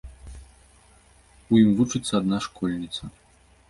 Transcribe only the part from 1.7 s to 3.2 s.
вучыцца адна школьніца.